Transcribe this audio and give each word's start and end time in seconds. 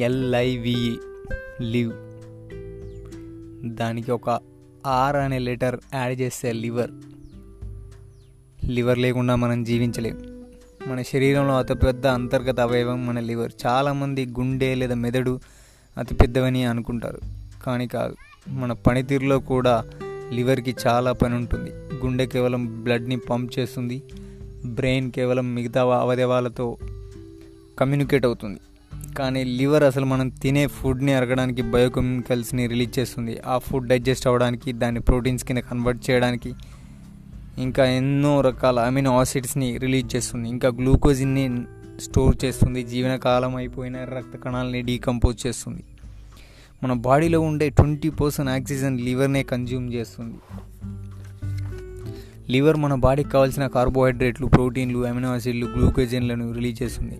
LIVE 0.00 0.96
live. 1.60 1.92
దానికి 3.68 4.12
ఒక 4.12 4.40
R 4.86 5.16
అనే 5.16 5.38
లెటర్ 5.38 5.80
యాడ్ 5.94 6.20
చేస్తే 6.20 6.52
లివర్. 6.52 6.90
లివర్ 8.64 8.98
లేకుండా 8.98 9.34
మనం 9.34 9.64
జీవించలేం. 9.64 10.44
మన 10.86 11.02
శరీరంలో 11.02 11.58
అతిపెద్ద 11.58 12.06
అంతర్గత 12.06 12.60
అవయవం 12.60 13.06
మన 13.06 13.20
లివర్. 13.20 13.52
చాలామంది 13.66 14.26
గుండె 14.26 14.74
లేదా 14.74 14.94
మెదడు 14.94 15.40
అతిపెద్దవని 15.98 16.64
అనుకుంటారు. 16.64 17.18
కానీ 17.64 17.86
కాదు 17.86 18.16
మన 18.48 18.72
పనితీరులో 18.72 19.38
కూడా 19.38 19.90
లివర్కి 20.30 20.76
చాలా 20.86 21.12
పని 21.12 21.34
ఉంటుంది. 21.34 21.70
గుండె 22.06 22.26
కేవలం 22.26 22.82
బ్లడ్ని 22.82 23.16
పంప్ 23.16 23.58
చేస్తుంది. 23.58 24.02
బ్రెయిన్ 24.64 25.12
కేవలం 25.12 25.54
మిగతా 25.54 26.00
అవయవాలతో 26.00 26.76
కమ్యూనికేట్ 27.78 28.26
అవుతుంది. 28.26 28.60
కానీ 29.18 29.44
లివర్ 29.44 29.82
అసలు 29.82 30.06
మనం 30.06 30.28
తినే 30.28 30.66
ఫుడ్ని 30.66 31.14
అరగడానికి 31.14 31.62
బయోకెమికల్స్ని 31.62 32.66
రిలీజ్ 32.66 32.98
చేస్తుంది. 32.98 33.38
ఆ 33.46 33.58
ఫుడ్ 33.58 33.88
డైజెస్ట్ 33.88 34.26
అవ్వడానికి 34.26 34.72
దాన్ని 34.72 35.00
ప్రోటీన్స్ 35.00 35.44
కింద 35.44 35.58
కన్వర్ట్ 35.58 36.10
చేయడానికి 36.10 36.54
ఇంకా 37.58 37.84
ఎన్నో 37.84 38.40
రకాల 38.40 38.80
అమినో 38.80 39.18
ఆసిడ్స్ని 39.18 39.78
రిలీజ్ 39.78 40.16
చేస్తుంది. 40.16 40.48
ఇంకా 40.48 40.68
గ్లూకోజిన్ని 40.68 41.62
స్టోర్ 42.00 42.36
చేస్తుంది. 42.44 42.82
జీవనకాలం 42.82 43.56
అయిపోయిన 43.56 43.96
రక్త 44.04 44.36
కణాలని 44.36 44.82
డీకంపోజ్ 44.82 45.46
చేస్తుంది. 45.46 45.84
మన 46.84 46.92
బాడీలో 46.92 47.40
ఉండే 47.40 47.68
ట్వంటీ 47.68 48.10
పర్సెంట్ 48.10 48.50
ఆక్సిజన్ 48.50 49.00
లివర్నే 49.00 49.42
కన్జ్యూమ్ 49.42 49.94
చేస్తుంది. 49.94 50.36
లివర్ 52.52 52.76
మన 52.76 52.94
బాడీకి 52.94 53.30
కావాల్సిన 53.30 53.66
కార్బోహైడ్రేట్లు 53.66 54.46
ప్రోటీన్లు 54.46 55.06
అమినో 55.06 55.34
ఆసిడ్లు 55.34 55.66
గ్లూకోజన్లను 55.66 56.52
రిలీజ్ 56.52 56.82
చేస్తుంది. 56.82 57.18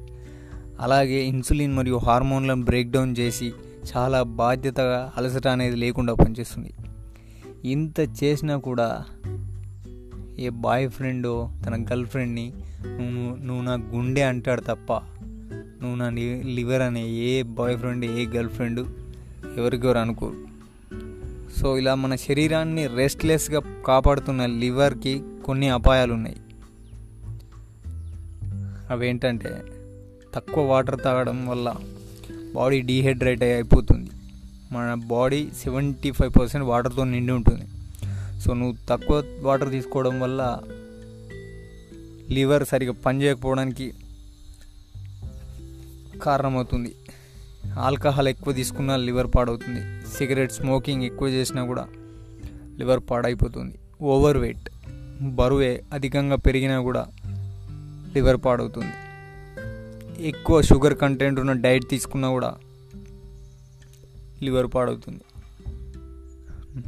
అలాగే 0.82 1.24
ఇన్సులిన్ 1.24 1.76
మరియు 1.76 1.96
హార్మోన్లను 1.96 2.64
బ్రేక్డౌన్ 2.64 3.16
చేసి 3.18 3.52
చాలా 3.96 4.22
బాధ్యతగా 4.22 5.12
అలసట 5.16 5.48
అనేది 5.48 5.76
లేకుండా 5.76 6.14
పనిచేస్తుంది. 6.14 6.74
ఇంత 7.64 8.00
చేసినా 8.00 8.56
కూడా 8.56 9.04
ఏ 10.38 10.48
బాయ్ 10.48 10.90
ఫ్రెండో 10.90 11.50
తన 11.66 11.84
గర్ల్ 11.84 12.06
ఫ్రెండ్ని 12.06 12.52
నువ్వు 12.86 13.44
నువ్వు 13.44 13.64
నా 13.64 13.72
గుండె 13.72 14.22
అంటాడు 14.22 14.60
తప్ప 14.60 14.92
నువ్వు 15.82 15.94
నా 15.94 16.10
లివర్ 16.54 16.82
అనే 16.82 17.08
ఏ 17.08 17.42
బాయ్ 17.42 17.78
ఫ్రెండ్ 17.78 18.04
ఏ 18.04 18.26
గర్ల్ 18.26 18.50
ఫ్రెండ్ 18.50 18.86
ఎవరికెవరు 19.56 19.98
అనుకోరు. 19.98 20.52
సో 21.60 21.78
ఇలా 21.78 21.94
మన 21.94 22.14
శరీరాన్ని 22.14 22.86
రెస్ట్లెస్గా 22.86 23.60
కాపాడుతున్న 23.86 24.46
లివర్కి 24.46 25.22
కొన్ని 25.44 25.68
అపాయాలు 25.68 26.12
ఉన్నాయి 26.12 26.36
అవేంటంటే 28.90 29.62
తక్కువ 30.34 30.64
వాటర్ 30.64 31.00
తాగడం 31.04 31.46
వల్ల 31.46 31.76
బాడీ 32.54 32.80
డీహైడ్రేట్ 32.80 33.42
అయిపోతుంది. 33.42 34.10
మన 34.72 34.94
బాడీ 34.94 35.48
సెవెంటీ 35.62 36.10
ఫైవ్ 36.10 36.32
పర్సెంట్ 36.40 36.66
వాటర్తో 36.66 37.04
నిండి 37.04 37.32
ఉంటుంది. 37.32 37.66
సో 38.40 38.54
నువ్వు 38.54 38.76
తక్కువ 38.88 39.24
వాటర్ 39.40 39.70
తీసుకోవడం 39.70 40.20
వల్ల 40.20 40.60
లివర్ 42.30 42.64
సరిగా 42.64 42.92
పనిచేయకపోవడానికి 42.92 43.94
కారణమవుతుంది. 46.22 46.94
ఆల్కహాల్ 47.78 48.28
ఎక్కువ 48.28 48.52
తీసుకున్నా 48.54 48.96
లివర్ 48.96 49.26
పాడవుతుంది. 49.26 50.08
సిగరెట్ 50.16 50.52
స్మోకింగ్ 50.52 51.02
ఎక్కువ 51.02 51.28
చేసినా 51.28 51.64
కూడా 51.64 51.88
లివర్ 52.78 53.00
పాడైపోతుంది. 53.10 53.78
ఓవర్ 54.02 54.36
వెయిట్ 54.36 54.70
బరువే 55.22 55.82
అధికంగా 55.92 56.36
పెరిగినా 56.36 56.80
కూడా 56.80 57.06
లివర్ 58.14 58.36
పాడవుతుంది. 58.36 59.11
ఎక్కువ 60.20 60.62
షుగర్ 60.62 60.94
కంటెంట్ 60.94 61.40
ఉన్న 61.40 61.52
డైట్ 61.52 61.88
తీసుకున్నా 61.88 62.30
కూడా 62.30 62.56
లివర్ 64.42 64.66
పాడవుతుంది. 64.74 65.20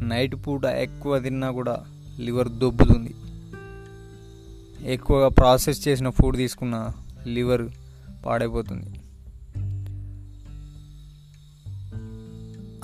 నైట్ 0.05 0.35
పూట 0.35 0.65
ఎక్కువ 0.65 1.19
తిన్నా 1.19 1.51
కూడా 1.51 1.85
లివర్ 2.21 2.49
దొబ్బుతుంది. 2.49 3.15
ఎక్కువగా 4.93 5.29
ప్రాసెస్ 5.29 5.89
చేసిన 5.89 6.11
ఫుడ్ 6.11 6.37
తీసుకున్న 6.37 6.93
లివర్ 7.27 7.63
పాడైపోతుంది. 8.27 9.01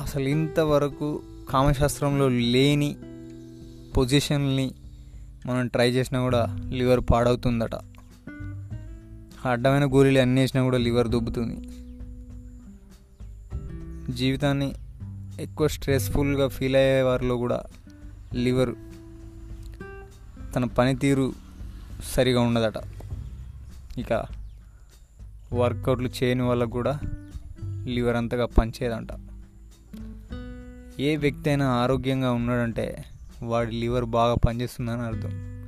అసలు 0.03 0.29
ఇంతవరకు 0.29 1.23
కామశాస్త్రంలో 1.51 2.29
లేని 2.29 2.97
పొజిషన్ని 3.97 4.75
మనం 5.47 5.69
ట్రై 5.69 5.91
చేసినా 5.91 6.21
కూడా 6.21 6.57
లివర్ 6.69 7.01
పాడవుతుందట. 7.13 7.90
అడ్డమైన 9.45 9.85
గోళీలు 9.85 10.19
అన్నీ 10.19 10.41
వేసినా 10.41 10.63
కూడా 10.63 10.79
లివర్ 10.79 11.09
దొబ్బుతుంది. 11.09 11.69
జీవితాన్ని 14.15 14.75
ఎక్కువ 15.41 15.69
స్ట్రెస్ఫుల్గా 15.69 16.49
ఫీల్ 16.49 16.77
అయ్యే 16.77 17.03
వారిలో 17.03 17.37
కూడా 17.37 17.63
లివర్ 18.35 18.75
తన 20.55 20.65
పనితీరు 20.65 21.33
సరిగా 22.05 22.41
ఉండదట. 22.41 22.75
ఇక 23.99 24.25
వర్కౌట్లు 25.53 26.11
చేయని 26.23 26.43
వాళ్ళకు 26.43 26.71
కూడా 26.71 27.01
లివర్ 27.85 28.17
అంతగా 28.17 28.47
పనిచేయదంట. 28.47 29.09
ఏ 31.01 31.17
వ్యక్తి 31.17 31.51
అయినా 31.51 31.67
ఆరోగ్యంగా 31.67 32.33
ఉన్నాడంటే 32.33 33.05
వాడి 33.43 33.71
లివర్ 33.71 34.05
బాగా 34.05 34.35
పనిచేస్తుందని 34.35 35.03
అర్థం. 35.03 35.60